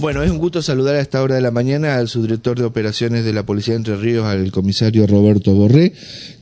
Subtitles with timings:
[0.00, 3.22] Bueno, es un gusto saludar a esta hora de la mañana al subdirector de operaciones
[3.22, 5.92] de la Policía de Entre Ríos, al comisario Roberto Borré,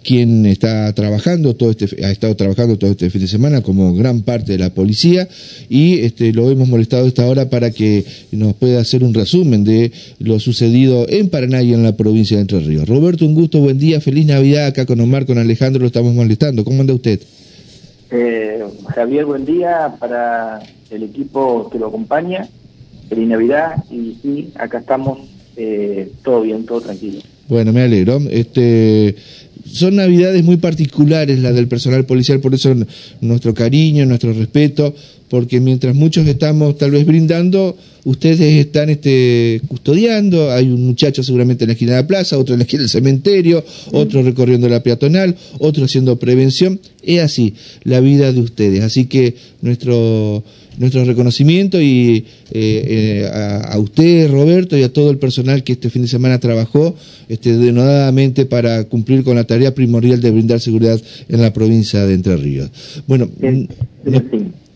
[0.05, 4.23] quien está trabajando todo este, ha estado trabajando todo este fin de semana como gran
[4.23, 5.27] parte de la policía
[5.69, 9.65] y este, lo hemos molestado a esta hora para que nos pueda hacer un resumen
[9.65, 9.91] de
[10.21, 12.89] lo sucedido en Paraná y en la provincia de Entre Ríos.
[12.89, 16.65] Roberto, un gusto, buen día, feliz Navidad acá con Omar, con Alejandro, lo estamos molestando.
[16.65, 17.21] ¿Cómo anda usted?
[18.13, 18.63] Eh,
[18.95, 22.49] Javier, buen día para el equipo que lo acompaña
[23.09, 25.19] feliz Navidad y sí, acá estamos
[25.57, 27.19] eh, todo bien, todo tranquilo.
[27.49, 28.21] Bueno, me alegro.
[28.31, 29.17] Este,
[29.65, 32.75] son navidades muy particulares las del personal policial, por eso
[33.21, 34.95] nuestro cariño, nuestro respeto,
[35.29, 41.65] porque mientras muchos estamos tal vez brindando, ustedes están este, custodiando, hay un muchacho seguramente
[41.65, 44.83] en la esquina de la plaza, otro en la esquina del cementerio, otro recorriendo la
[44.83, 50.45] peatonal, otro haciendo prevención, es así la vida de ustedes, así que nuestro
[50.79, 55.91] nuestro reconocimiento y eh, eh, a, usted, Roberto, y a todo el personal que este
[55.91, 56.95] fin de semana trabajó
[57.29, 62.15] este, denodadamente para cumplir con la tarea primordial de brindar seguridad en la provincia de
[62.15, 62.71] Entre Ríos.
[63.07, 63.29] Bueno,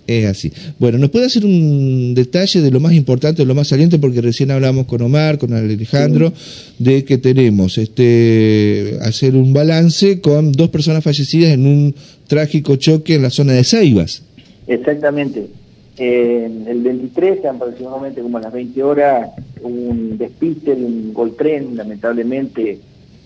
[0.07, 0.53] es así.
[0.79, 3.99] Bueno, ¿nos puede hacer un detalle de lo más importante, de lo más saliente?
[3.99, 6.33] Porque recién hablamos con Omar, con Alejandro,
[6.79, 11.95] de que tenemos este hacer un balance con dos personas fallecidas en un
[12.27, 14.23] trágico choque en la zona de Ceibas.
[14.67, 15.62] Exactamente.
[16.05, 19.31] En el 23, aproximadamente como a las 20 horas,
[19.63, 22.81] un despiste de un goltren, lamentablemente,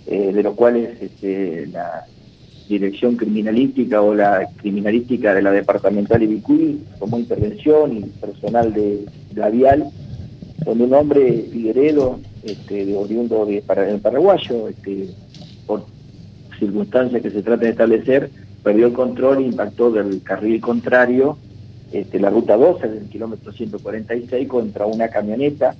[0.06, 2.04] eh, de los cuales este, la
[2.68, 9.48] dirección criminalística o la criminalística de la departamental Ibicuí tomó intervención y personal de la
[9.48, 9.86] vial,
[10.62, 13.62] donde un hombre Figueredo, este, de oriundo de
[14.02, 15.08] paraguayo, este,
[15.66, 15.86] por
[16.58, 18.28] circunstancias que se trata de establecer,
[18.62, 21.38] perdió el control e impactó del carril contrario
[21.92, 25.74] este, la ruta 12 del kilómetro 146 contra una camioneta.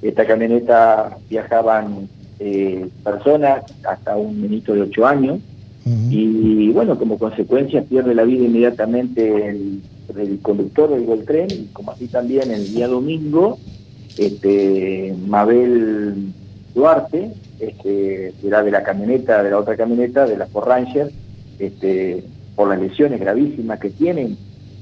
[0.00, 5.40] Esta camioneta viajaban eh, personas hasta un menito de 8 años
[5.84, 9.80] y bueno, como consecuencia pierde la vida inmediatamente el,
[10.42, 13.58] conductor del Gol Tren y como así también el día domingo,
[14.18, 16.32] este, Mabel
[16.74, 21.10] Duarte, este, era de la camioneta, de la otra camioneta, de la Ford Ranger,
[21.58, 22.24] este,
[22.54, 24.36] por las lesiones gravísimas que tienen,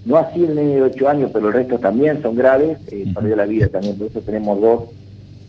[0.05, 3.37] no así el niño de 8 años, pero el resto también son graves, eh, perdió
[3.37, 3.97] la vida también.
[3.97, 4.85] Por eso tenemos dos,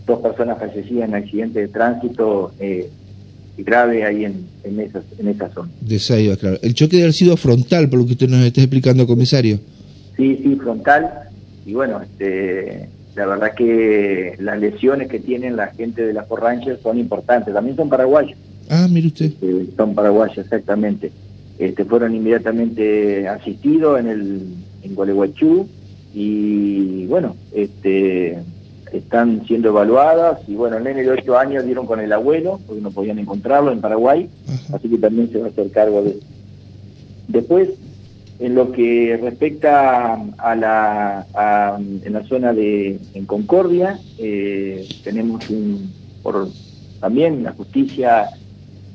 [0.06, 2.90] dos personas fallecidas en accidente de tránsito eh,
[3.58, 5.70] grave ahí en, en, esa, en esa zona.
[5.82, 6.58] De Saiba, claro.
[6.62, 9.60] El choque debe haber sido frontal, por lo que usted nos está explicando, comisario.
[10.18, 11.10] Sí, sí, frontal.
[11.66, 16.42] Y bueno, este, la verdad que las lesiones que tienen la gente de la Ford
[16.42, 17.54] Ranger son importantes.
[17.54, 18.38] También son paraguayos.
[18.70, 19.26] Ah, mire usted.
[19.26, 21.12] Este, son paraguayos, exactamente.
[21.62, 24.42] Este, fueron inmediatamente asistidos en el
[24.82, 25.68] en Gualeguaychú
[26.12, 28.40] y bueno, este,
[28.92, 32.82] están siendo evaluadas y bueno, el nene de 8 años dieron con el abuelo porque
[32.82, 34.28] no podían encontrarlo en Paraguay,
[34.74, 36.20] así que también se va a hacer cargo de
[37.28, 37.70] Después,
[38.40, 41.28] en lo que respecta a la,
[41.78, 45.94] en la zona de en Concordia, eh, tenemos un,
[46.24, 46.48] por,
[47.00, 48.32] también la justicia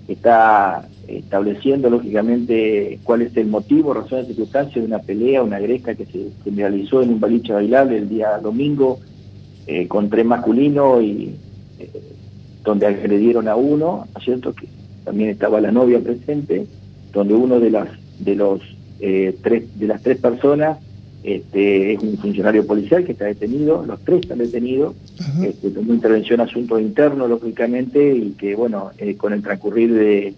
[0.09, 5.95] está estableciendo lógicamente cuál es el motivo, razón de circunstancia de una pelea, una gresca
[5.95, 8.99] que se, realizó en un baliche bailable el día domingo
[9.67, 11.35] eh, con tres masculinos y
[11.79, 11.91] eh,
[12.65, 14.53] donde agredieron a uno, ¿cierto?
[14.53, 14.67] Que
[15.05, 16.67] también estaba la novia presente,
[17.13, 18.61] donde uno de las de los
[19.01, 20.79] eh, tres de las tres personas
[21.23, 24.95] este, es un funcionario policial que está detenido, los tres están detenidos,
[25.43, 30.35] este, tomó intervención asuntos internos, lógicamente, y que, bueno, con el transcurrir de,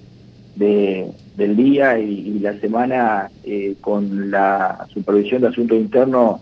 [0.59, 6.41] del día y, la semana eh, con la supervisión de asuntos internos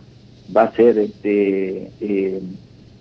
[0.56, 2.41] va a ser este, eh,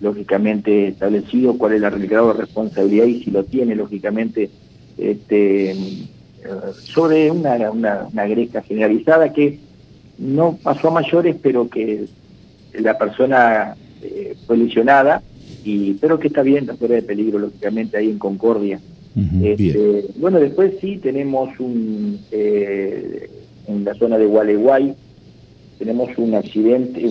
[0.00, 4.50] lógicamente establecido cuál es la grado de responsabilidad y si lo tiene lógicamente
[4.98, 5.74] este,
[6.82, 9.58] sobre una, una, una generalizada que
[10.18, 12.06] no pasó a mayores pero que
[12.74, 15.22] la persona eh, fue lesionada
[15.64, 18.80] y pero que está bien, está fuera de peligro lógicamente ahí en Concordia
[19.16, 23.30] este, bueno, después sí tenemos un, eh,
[23.66, 24.94] en la zona de Gualeguay,
[25.78, 27.02] tenemos un accidente,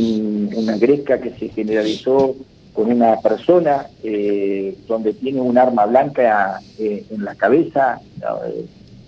[0.56, 2.36] una gresca que se generalizó
[2.74, 8.00] con una persona eh, donde tiene un arma blanca eh, en la cabeza,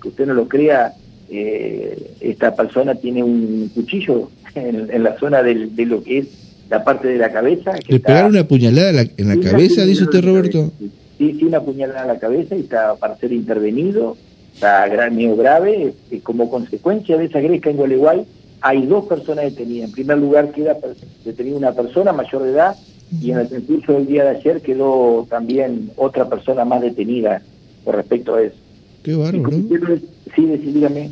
[0.02, 0.94] que usted no lo crea,
[1.30, 6.28] esta persona tiene un cuchillo en, la zona de lo que es
[6.70, 7.74] la parte de la cabeza.
[7.88, 10.72] ¿Le pegaron una puñalada en la cabeza, dice usted, Roberto?
[10.80, 14.18] sí, sí, una puñalada en la cabeza y está para ser intervenido,
[14.54, 18.26] está grave, y como consecuencia de esa gresca en Gualeguay
[18.62, 19.90] hay dos personas detenidas.
[19.90, 20.78] En primer lugar queda
[21.24, 22.76] detenida una persona mayor de edad
[23.22, 27.42] y en el transcurso del día de ayer quedó también otra persona más detenida
[27.86, 28.56] con respecto a eso.
[29.04, 29.98] Qué bárbaro, ¿no?
[30.36, 31.12] Sí, dígame.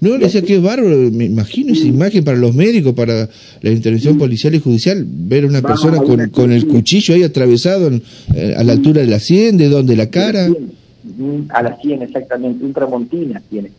[0.00, 3.28] No, le decía que bárbaro, me imagino esa imagen para los médicos, para
[3.62, 7.90] la intervención policial y judicial, ver a una persona con, con el cuchillo ahí atravesado
[8.34, 10.48] eh, a la altura de la sien, de donde la cara.
[11.48, 13.70] A la sien, exactamente, un tramontina tiene.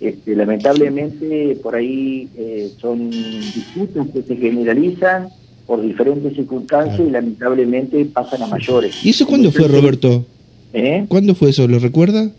[0.00, 5.28] Este, lamentablemente, por ahí eh, son disputas que se generalizan
[5.66, 9.04] por diferentes circunstancias y lamentablemente pasan a mayores.
[9.04, 10.24] ¿Y eso cuándo fue, Roberto?
[10.72, 11.04] ¿Eh?
[11.08, 11.68] ¿Cuándo fue eso?
[11.68, 12.30] ¿Lo recuerda?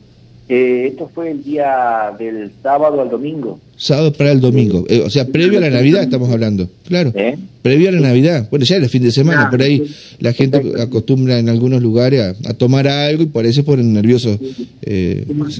[0.49, 3.59] Eh, esto fue el día del sábado al domingo.
[3.77, 7.11] Sábado para el domingo, eh, o sea, previo a la Navidad estamos hablando, claro.
[7.13, 7.37] ¿Eh?
[7.61, 8.47] Previo a la Navidad.
[8.49, 9.83] Bueno, ya era el fin de semana, ah, por ahí
[10.19, 14.39] la gente acostumbra en algunos lugares a, tomar algo y por eso ponen nerviosos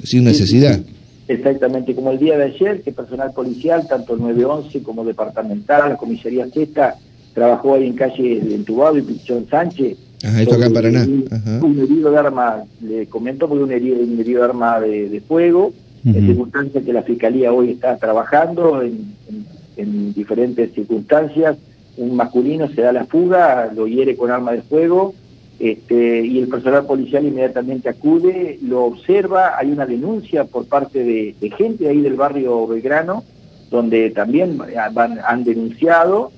[0.04, 0.80] sin necesidad.
[1.28, 5.98] Exactamente, como el día de ayer, que personal policial, tanto el 911 como departamental, la
[5.98, 6.96] comisaría Sexta,
[7.36, 11.08] trabajó ahí en calle de Entubado y Pichón Sánchez, Ajá, esto acá en Paraná.
[11.62, 15.74] Un herido de arma, le comento porque un herido, un herido de arma de, fuego,
[16.06, 21.58] en circunstancias que la Fiscalía hoy está trabajando en, diferentes circunstancias.
[21.96, 25.14] Un masculino se da la fuga, lo hiere con arma de fuego,
[25.60, 31.36] este, y el personal policial inmediatamente acude, lo observa, hay una denuncia por parte de,
[31.58, 33.24] gente ahí del barrio Belgrano,
[33.70, 34.58] donde también
[35.26, 36.32] han denunciado,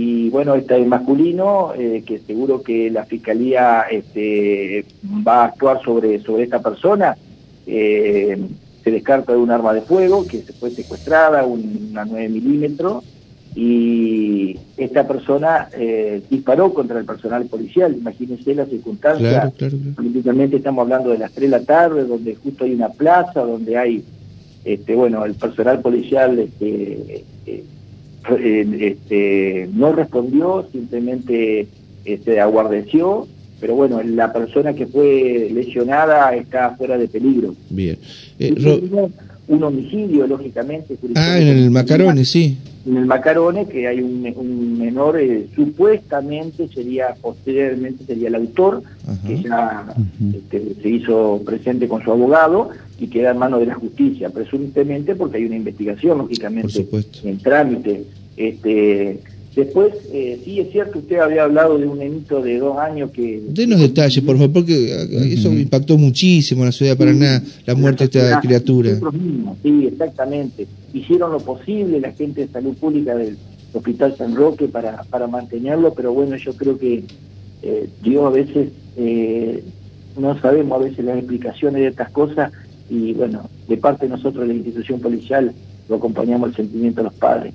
[0.00, 4.84] y bueno, este masculino, eh, que seguro que la fiscalía este,
[5.26, 7.16] va a actuar sobre, sobre esta persona,
[7.66, 8.38] eh,
[8.84, 13.02] se descarta de un arma de fuego que se fue secuestrada, una 9 milímetros,
[13.56, 17.92] y esta persona eh, disparó contra el personal policial.
[17.92, 19.52] Imagínense la circunstancia.
[19.96, 23.76] Políticamente estamos hablando de las 3 de la tarde, donde justo hay una plaza, donde
[23.76, 24.04] hay,
[24.64, 27.24] este, bueno, el personal policial este,
[28.30, 31.66] este, no respondió, simplemente
[32.04, 33.26] este, aguardeció,
[33.60, 37.54] pero bueno, la persona que fue lesionada está fuera de peligro.
[37.70, 37.98] Bien.
[38.38, 38.54] Eh,
[39.48, 40.96] un homicidio, lógicamente.
[41.14, 42.58] Ah, en el Macarone, sí.
[42.86, 48.82] En el Macarone, que hay un, menor, eh, supuestamente sería, posteriormente sería el autor,
[49.26, 49.94] que ya
[50.34, 55.14] este, se hizo presente con su abogado y queda en manos de la justicia, presuntamente
[55.14, 56.86] porque hay una investigación, lógicamente,
[57.24, 58.04] en trámite.
[58.36, 59.20] Este,
[59.58, 63.42] después, eh, sí es cierto, usted había hablado de un nenito de dos años que...
[63.48, 68.06] Denos detalles, por favor, porque eso impactó muchísimo en la ciudad de Paraná, la muerte
[68.06, 69.00] de esta criatura.
[69.64, 70.68] Sí, exactamente.
[70.94, 73.36] Hicieron lo posible la gente de salud pública del
[73.72, 77.02] Hospital San Roque para, para mantenerlo, pero bueno, yo creo que
[77.62, 79.64] eh, Dios a veces eh,
[80.16, 82.52] no sabemos a veces las explicaciones de estas cosas
[82.88, 85.52] y bueno, de parte de nosotros, la institución policial,
[85.88, 87.54] lo acompañamos el sentimiento de los padres.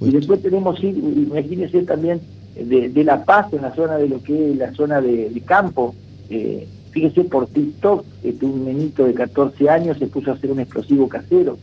[0.00, 2.20] Y después tenemos, imagínense también,
[2.54, 5.94] de, La Paz, en la zona de lo que es la zona de, campo.
[6.30, 10.60] Eh, fíjese, por TikTok, este, un menito de 14 años se puso a hacer un
[10.60, 11.58] explosivo casero.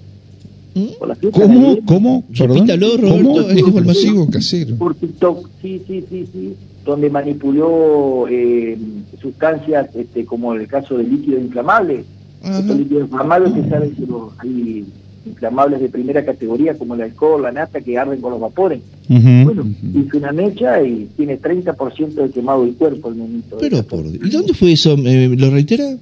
[0.74, 0.88] ¿Mm?
[1.32, 1.78] ¿Cómo?
[1.86, 2.24] ¿Cómo?
[2.30, 4.76] Repítalo, Roberto, explosivo casero.
[4.76, 8.78] Por TikTok, sí, sí, sí, sí, donde manipuló eh,
[9.22, 12.06] sustancias este, como el caso del líquido inflamable.
[12.44, 14.86] Estos líquidos inflamables que saben que los, hay
[15.26, 18.82] inflamables de primera categoría como el alcohol, la nata, que arden con los vapores.
[19.08, 23.58] Bueno, hizo una mecha y tiene 30% de quemado del cuerpo el nenito.
[23.60, 24.96] Pero por ¿Y dónde fue eso?
[24.98, 25.98] ¿Lo reitera?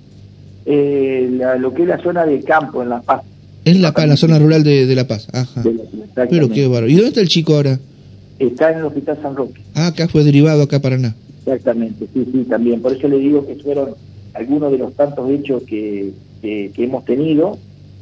[0.65, 3.23] Eh, lo que es la zona de campo, en La Paz.
[3.65, 5.27] Es La Paz, la zona rural de, La Paz.
[5.33, 5.63] Ajá.
[6.29, 6.87] Pero qué bárbaro.
[6.87, 7.79] ¿Y dónde está el chico ahora?
[8.37, 9.61] Está en el Hospital San Roque.
[9.73, 11.15] Ah, acá fue derivado acá a Paraná.
[11.45, 12.81] Exactamente, sí, sí, también.
[12.81, 13.95] Por eso le digo que fueron
[14.33, 16.11] algunos de los tantos hechos que,
[16.41, 17.57] que hemos tenido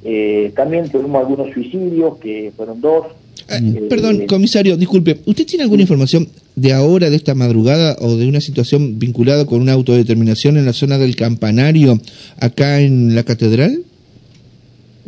[0.09, 3.07] eh, también tuvimos algunos suicidios, que fueron dos.
[3.49, 8.15] Ah, eh, perdón, comisario, disculpe, ¿usted tiene alguna información de ahora, de esta madrugada, o
[8.15, 11.99] de una situación vinculada con una autodeterminación en la zona del campanario,
[12.39, 13.81] acá en la catedral?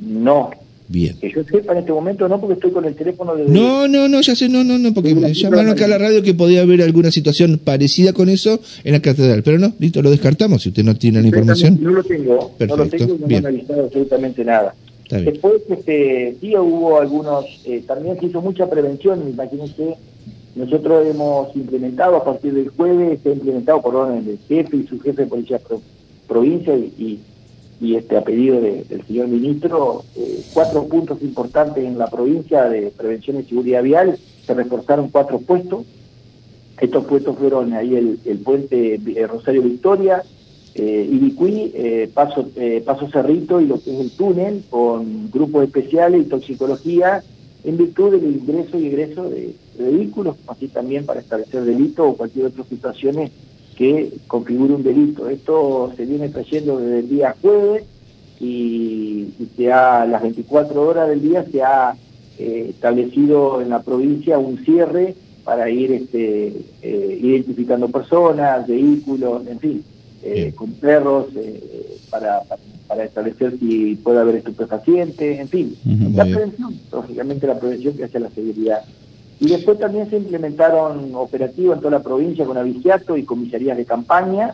[0.05, 0.51] No.
[0.89, 1.15] Bien.
[1.21, 3.45] Que yo sepa en este momento no, porque estoy con el teléfono de...
[3.45, 6.21] No, no, no, ya sé, no, no, no, porque me llamaron acá a la radio
[6.23, 10.11] que podía haber alguna situación parecida con eso en la catedral, pero no, listo, lo
[10.11, 11.77] descartamos si usted no tiene la información.
[11.79, 14.75] No lo tengo, no lo tengo no me han avisado absolutamente nada.
[15.09, 19.95] Después este, sí hubo algunos, eh, también se hizo mucha prevención, imagínense,
[20.55, 24.87] nosotros hemos implementado a partir del jueves, se ha implementado por orden del jefe y
[24.87, 25.59] su jefe de policía
[26.27, 27.19] provincia y,
[27.81, 32.91] y, este a pedido del señor ministro, eh, cuatro puntos importantes en la provincia de
[32.95, 35.85] prevención y seguridad vial, se reforzaron cuatro puestos,
[36.79, 40.23] estos puestos fueron ahí el, el puente Rosario Victoria,
[40.75, 41.09] eh,
[41.73, 46.29] eh, Paso, eh, Paso Cerrito y lo que es el túnel, con grupos especiales y
[46.29, 47.23] toxicología,
[47.63, 52.47] en virtud del ingreso y egreso de, vehículos, así también para establecer delito o cualquier
[52.47, 53.31] otra situaciones
[53.77, 55.29] que configure un delito.
[55.29, 57.83] Esto se viene trayendo desde el día jueves
[58.39, 61.95] y, se ha, las 24 horas del día se ha
[62.37, 69.83] eh, establecido en la provincia un cierre para ir este, identificando personas, vehículos, en fin,
[70.23, 71.27] eh, con perros,
[72.09, 72.41] para,
[72.87, 75.75] para, establecer si puede haber estupefacientes, en fin,
[76.13, 78.81] la prevención, lógicamente la prevención que hace la seguridad.
[79.39, 83.85] Y después también se implementaron operativos en toda la provincia con aviciato y comisarías de
[83.85, 84.53] campaña,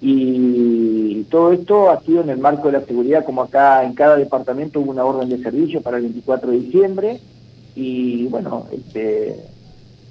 [0.00, 4.16] y todo esto ha sido en el marco de la seguridad, como acá en cada
[4.16, 7.20] departamento hubo una orden de servicio para el 24 de diciembre,
[7.74, 9.36] y bueno, este,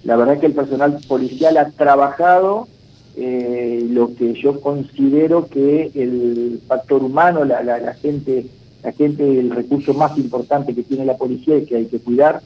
[0.03, 2.67] la verdad que el personal policial ha trabajado
[3.19, 8.45] eh, lo que yo considero que el factor humano, la, la, gente,
[8.83, 12.41] la gente, el recurso más importante que tiene la policía y que hay que cuidar.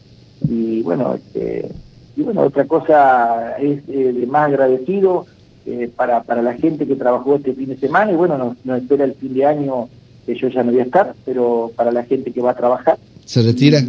[0.47, 1.69] Y bueno, este,
[2.15, 5.25] y bueno, otra cosa es eh, más agradecido
[5.65, 8.81] eh, para, para la gente que trabajó este fin de semana y bueno, nos, nos,
[8.81, 9.89] espera el fin de año
[10.25, 12.97] que yo ya no voy a estar, pero para la gente que va a trabajar.
[13.25, 13.81] ¿Se retira?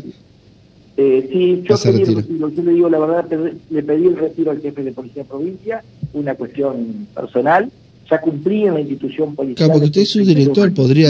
[0.96, 3.26] Eh, sí, yo, pedí el retiro, yo le digo la verdad,
[3.70, 5.82] le pedí el retiro al jefe de policía de provincia,
[6.12, 7.70] una cuestión personal,
[8.10, 9.56] ya cumplí en la institución policial.
[9.56, 11.08] Claro, porque usted es su director, podría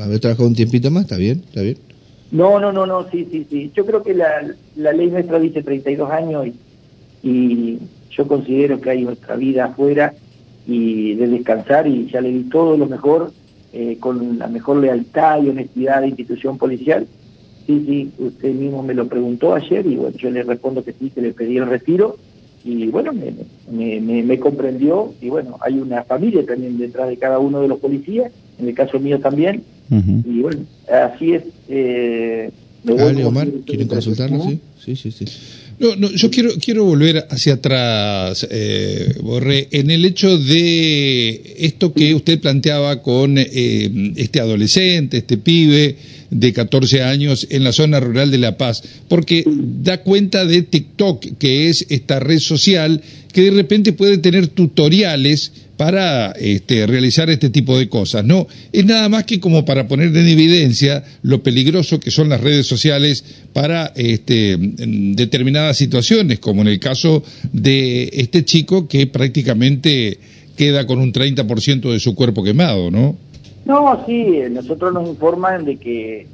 [0.00, 1.42] haber trabajado un tiempito más, ¿está bien?
[1.46, 1.78] ¿Está bien?
[2.30, 3.70] No, no, no, no, sí, sí, sí.
[3.74, 7.78] Yo creo que la, la ley nuestra dice 32 años y, y
[8.10, 10.12] yo considero que hay nuestra vida afuera
[10.66, 13.32] y de descansar y ya le di todo lo mejor
[13.72, 17.06] eh, con la mejor lealtad y honestidad de institución policial
[17.66, 21.10] Sí, sí, usted mismo me lo preguntó ayer y bueno, yo le respondo que sí,
[21.10, 22.16] que le pedí el retiro
[22.64, 27.60] y bueno, me, me, comprendió y bueno, hay una familia también detrás de cada uno
[27.60, 31.44] de los policías, en el caso mío también, y bueno, así es.
[31.68, 32.50] Eh,
[33.24, 34.54] Omar, ¿quieren consultarnos?
[34.84, 35.24] Sí, sí, sí.
[35.78, 41.92] No, no, yo quiero, quiero volver hacia atrás, eh, Borré, en el hecho de esto
[41.92, 45.96] que usted planteaba con eh, este adolescente, este pibe
[46.30, 51.38] de 14 años en la zona rural de La Paz, porque da cuenta de TikTok,
[51.38, 53.02] que es esta red social
[53.32, 58.24] que de repente puede tener tutoriales para este, realizar este tipo de cosas.
[58.24, 62.40] No, es nada más que como para poner en evidencia lo peligroso que son las
[62.40, 70.18] redes sociales para este, determinadas situaciones, como en el caso de este chico que prácticamente
[70.56, 73.18] queda con un 30% de su cuerpo quemado, ¿no?
[73.66, 76.28] No, sí, nosotros nos informan de que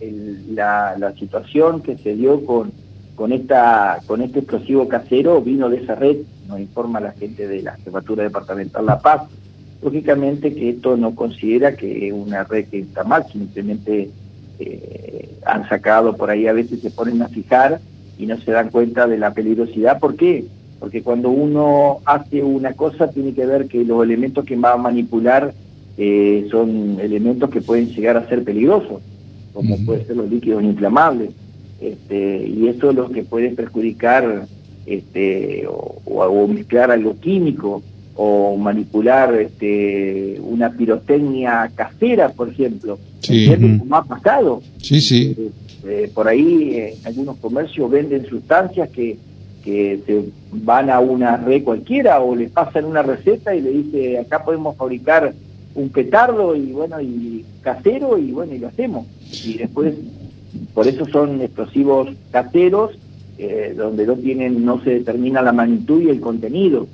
[0.51, 2.71] la, situación que se dio con
[3.17, 7.63] con esta con este explosivo casero vino de esa red, nos informa la gente de
[7.63, 9.23] la Jefatura Departamental La Paz.
[9.83, 14.11] Lógicamente que esto no considera que es una red que está mal, simplemente
[14.59, 17.81] eh, han sacado por ahí, a veces se ponen a fijar
[18.19, 19.99] y no se dan cuenta de la peligrosidad.
[19.99, 20.45] ¿Por qué?
[20.79, 24.77] Porque cuando uno hace una cosa tiene que ver que los elementos que va a
[24.77, 25.55] manipular
[25.99, 29.01] eh, son elementos que pueden llegar a ser peligrosos,
[29.53, 31.31] como pueden ser los líquidos inflamables
[31.83, 34.47] este, y eso es lo que puede perjudicar
[34.87, 37.83] este, o, mezclar algo químico
[38.15, 43.53] o manipular este, una pirotecnia casera, por ejemplo, sí.
[43.79, 44.63] como ha pasado.
[44.81, 45.35] Sí, sí.
[45.37, 45.51] Eh,
[45.85, 49.17] eh, por ahí eh, algunos comercios venden sustancias que,
[49.65, 54.19] que se van a una red cualquiera o le pasan una receta y le dice
[54.19, 55.35] acá podemos fabricar
[55.75, 59.07] un petardo y bueno y casero y bueno y lo hacemos
[59.45, 59.95] y después
[60.75, 62.93] por eso son explosivos caseros,
[63.39, 66.87] eh, donde no tienen, no se determina la magnitud y el contenido.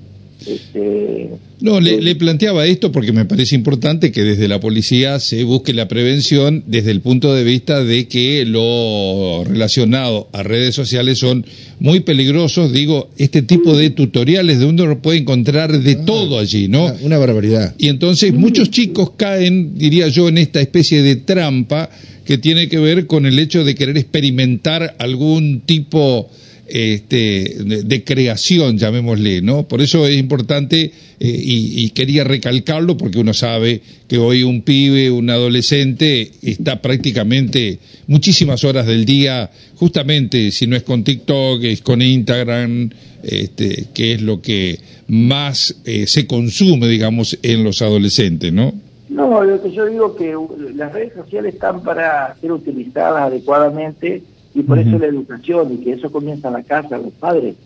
[0.47, 1.30] Este,
[1.61, 5.75] no, le, le, planteaba esto porque me parece importante que desde la policía se busque
[5.75, 11.45] la prevención desde el punto de vista de que lo relacionado a redes sociales son
[11.80, 12.73] muy peligrosos.
[12.73, 16.95] Digo, este tipo de tutoriales de uno puede encontrar de ah, todo allí, ¿no?
[17.02, 17.75] una barbaridad.
[17.76, 21.90] Y entonces muchos chicos caen, diría yo, en esta especie de trampa
[22.25, 26.30] que tiene que ver con el hecho de querer experimentar algún tipo
[26.69, 29.67] este, de, creación, llamémosle, ¿no?
[29.67, 35.11] Por eso es importante eh, y, quería recalcarlo porque uno sabe que hoy un pibe,
[35.11, 41.81] un adolescente está prácticamente muchísimas horas del día, justamente si no es con TikTok, es
[41.81, 42.91] con Instagram,
[43.23, 48.75] este, que es lo que más eh, se consume, digamos, en los adolescentes, ¿no?
[49.09, 50.35] No, lo que yo digo que
[50.77, 54.23] las redes sociales están para ser utilizadas adecuadamente
[54.55, 57.57] y por eso la educación y que eso comienza en la casa, los padres,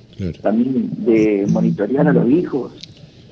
[0.43, 2.73] también de monitorear a los hijos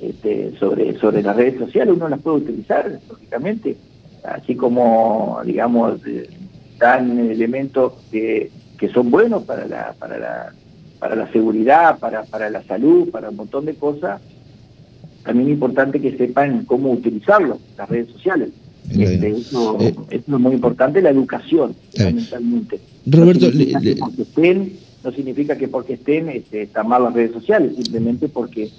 [0.01, 3.77] este, sobre, sobre las redes sociales, uno las puede utilizar, lógicamente,
[4.23, 5.99] así como, digamos,
[6.79, 10.53] dan elementos que, que son buenos para la, para la,
[10.97, 14.21] para la seguridad, para, para la salud, para un montón de cosas,
[15.23, 18.49] también es importante que sepan cómo utilizarlo, las redes sociales.
[18.89, 22.79] Este, eso, eh, es muy importante, la educación, fundamentalmente.
[23.05, 24.73] Roberto, no significa, que porque estén,
[25.03, 28.69] no significa que porque estén este, están mal las redes sociales, simplemente porque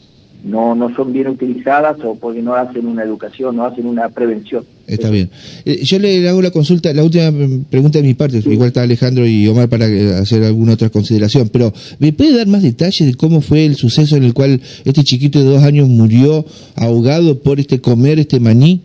[0.44, 4.64] no, no son bien utilizadas o porque no hacen una educación, no hacen una prevención.
[4.86, 5.30] Está bien.
[5.64, 7.32] Eh, yo le hago la consulta, la última
[7.70, 11.48] pregunta de mi parte, igual está Alejandro y Omar para eh, hacer alguna otra consideración,
[11.48, 15.04] pero ¿me puede dar más detalles de cómo fue el suceso en el cual este
[15.04, 16.44] chiquito de dos años murió
[16.74, 18.82] ahogado por este comer este maní?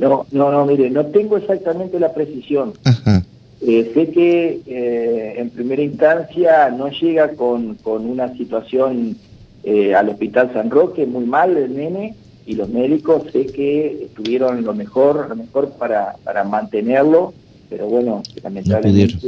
[0.00, 2.72] No, no, no, mire, no tengo exactamente la precisión.
[2.84, 3.22] Ajá.
[3.60, 9.16] Eh, sé que eh, en primera instancia no llega con, con una situación
[9.62, 12.14] eh, al Hospital San Roque muy mal el nene
[12.46, 17.34] y los médicos sé que estuvieron lo mejor, lo mejor para, para mantenerlo,
[17.68, 19.18] pero bueno, lamentablemente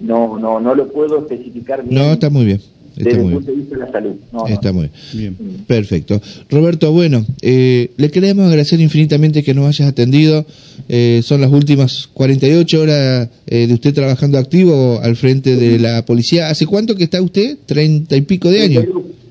[0.00, 2.02] no, no, no, lo puedo especificar bien.
[2.02, 2.62] No, está muy bien.
[2.96, 4.12] Desde el punto de vista de la salud.
[4.48, 5.36] Está muy bien.
[5.66, 6.20] Perfecto.
[6.48, 10.46] Roberto, bueno, eh, le queremos agradecer infinitamente que nos hayas atendido.
[10.88, 16.04] Eh, son las últimas 48 horas eh, de usted trabajando activo al frente de la
[16.04, 16.50] policía.
[16.50, 17.58] ¿Hace cuánto que está usted?
[17.66, 18.84] ¿Treinta y pico de años?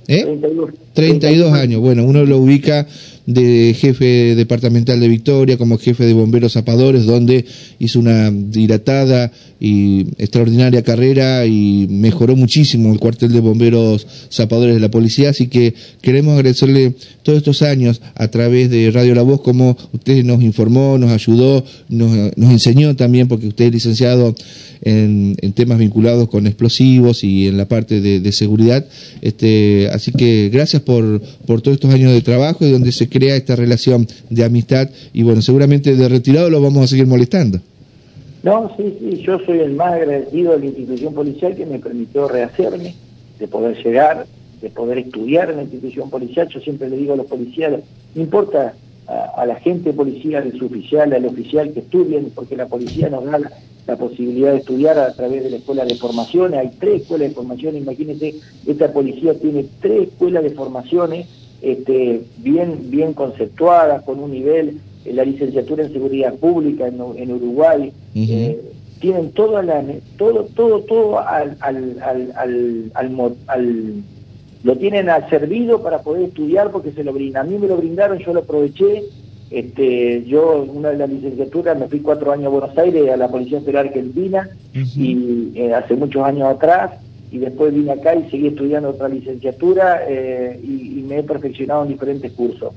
[0.07, 0.23] ¿Eh?
[0.23, 0.71] 32.
[0.93, 1.81] 32 años.
[1.81, 2.87] Bueno, uno lo ubica
[3.25, 7.45] de jefe departamental de Victoria como jefe de bomberos zapadores, donde
[7.79, 14.81] hizo una dilatada y extraordinaria carrera y mejoró muchísimo el cuartel de bomberos zapadores de
[14.81, 15.29] la policía.
[15.29, 20.23] Así que queremos agradecerle todos estos años a través de Radio La Voz, como usted
[20.25, 24.35] nos informó, nos ayudó, nos, nos enseñó también, porque usted es licenciado
[24.81, 28.85] en, en, temas vinculados con explosivos y en la parte de, de seguridad.
[29.21, 33.35] Este, así que gracias por, por todos estos años de trabajo y donde se crea
[33.35, 37.59] esta relación de amistad y bueno, seguramente de retirado lo vamos a seguir molestando.
[38.43, 42.27] No, sí, sí, yo soy el más agradecido de la institución policial que me permitió
[42.27, 42.93] rehacerme,
[43.39, 44.25] de poder llegar,
[44.61, 46.49] de poder estudiar en la institución policial.
[46.49, 47.71] Yo siempre le digo a los policías,
[48.15, 48.73] no importa
[49.07, 53.25] a, a la gente policial, su oficial, al oficial que estudien, porque la policía nos
[53.25, 53.51] da la,
[53.87, 56.53] la, posibilidad de estudiar a través de la escuela de formación.
[56.53, 58.35] Hay tres escuelas de formación, imagínense,
[58.65, 61.27] esta policía tiene tres escuelas de formaciones
[61.61, 67.91] este, bien, bien conceptuadas, con un nivel la licenciatura en seguridad pública en, en Uruguay,
[68.15, 68.27] uh -huh.
[68.29, 68.59] eh,
[68.99, 69.83] tienen toda la,
[70.17, 72.91] todo, todo, todo al, al, al,
[73.47, 74.03] al
[74.63, 77.47] lo tienen al servido para poder estudiar porque se lo brindan.
[77.47, 79.03] A mí me lo brindaron, yo lo aproveché.
[79.51, 83.27] Este, yo, una de las licenciaturas, me fui cuatro años a Buenos Aires, a la
[83.27, 84.95] Policía Federal Argentina, uh -huh.
[84.95, 86.91] y eh, hace muchos años atrás,
[87.31, 91.83] y después vine acá y seguí estudiando otra licenciatura eh, y, y, me he perfeccionado
[91.83, 92.73] en diferentes cursos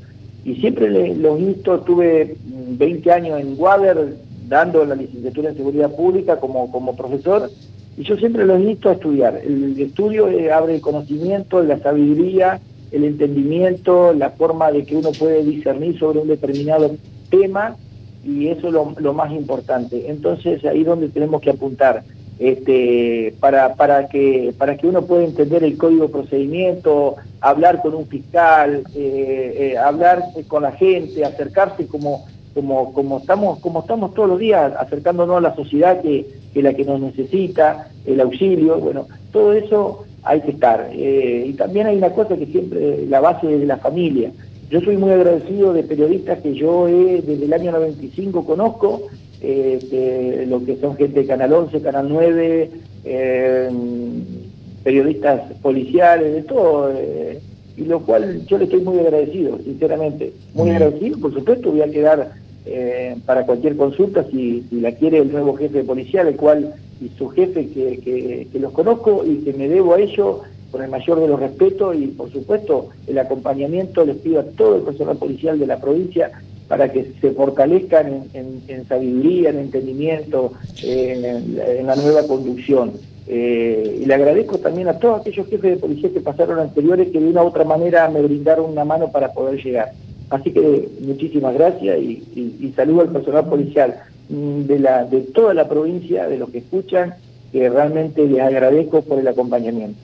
[0.47, 5.91] y siempre le, los insto, tuve 20 años en Water dando la licenciatura en seguridad
[5.91, 7.51] pública como, como profesor,
[7.97, 9.41] y yo siempre los insto a estudiar.
[9.43, 12.61] El estudio eh, abre el conocimiento, la sabiduría,
[12.93, 16.95] el entendimiento, la forma de que uno puede discernir sobre un determinado
[17.31, 17.77] tema,
[18.25, 20.11] y eso es lo, más importante.
[20.11, 22.03] Entonces ahí es donde tenemos que apuntar.
[22.39, 27.95] Este, para, para, que, para que uno pueda entender el código de procedimiento, hablar con
[27.95, 34.13] un fiscal, eh, eh, hablar con la gente, acercarse como, como, como, estamos, como estamos
[34.13, 38.79] todos los días, acercándonos a la sociedad que, que la que nos necesita, el auxilio,
[38.79, 40.89] bueno, todo eso hay que estar.
[40.91, 44.33] Eh, y también hay una cosa que siempre, la base de la familia.
[44.71, 49.03] Yo soy muy agradecido de periodistas que yo he, desde el año 95 conozco,
[49.43, 52.71] eh, lo que son gente de Canal 11, Canal 9,
[53.05, 53.71] eh,
[54.83, 57.39] periodistas policiales, de todo, eh,
[57.77, 61.91] y lo cual yo le estoy muy agradecido, sinceramente, muy agradecido, por supuesto voy a
[61.91, 66.75] quedar eh, para cualquier consulta si, si, la quiere el nuevo jefe policial, el cual,
[67.01, 70.39] y su jefe que, los conozco y que me debo a ellos
[70.73, 74.77] con el mayor de los respetos y por supuesto el acompañamiento les pido a todo
[74.77, 76.33] el personal policial de la provincia
[76.67, 80.53] para que se fortalezcan en, sabiduría, en entendimiento,
[80.83, 82.95] en, en, la nueva conducción.
[83.29, 87.21] Eh, y le agradezco también a todos aquellos jefes de policía que pasaron anteriores que
[87.21, 89.93] de una u otra manera me brindaron una mano para poder llegar.
[90.31, 93.95] Así que muchísimas gracias y, y, y saludo al personal policial
[94.29, 97.15] de, la, de toda la provincia, de los que escuchan,
[97.53, 99.99] que realmente les agradezco por el acompañamiento.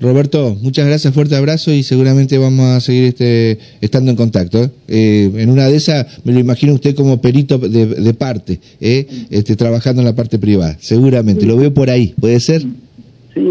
[0.00, 4.64] Roberto, muchas gracias, fuerte abrazo y seguramente vamos a seguir este, estando en contacto.
[4.64, 4.70] ¿eh?
[4.88, 9.06] Eh, en una de esas me lo imagino usted como perito de, de parte, ¿eh?
[9.30, 12.62] este, trabajando en la parte privada, seguramente, lo veo por ahí, ¿puede ser?
[12.62, 12.72] Sí,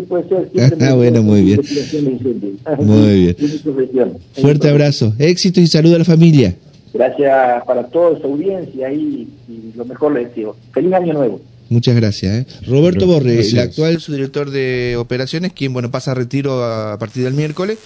[0.08, 0.50] puede ser.
[0.82, 1.62] Ah, bueno, muy bien.
[2.80, 3.36] Muy
[3.91, 4.17] bien.
[4.34, 6.56] Fuerte abrazo, éxitos y saludo a la familia.
[6.93, 10.56] Gracias para toda su audiencia y, y lo mejor les deseo.
[10.71, 11.41] Feliz año nuevo.
[11.69, 12.36] Muchas gracias.
[12.36, 12.45] ¿eh?
[12.67, 17.34] Roberto Borre, el actual subdirector de operaciones, quien bueno pasa a retiro a partir del
[17.34, 17.80] miércoles.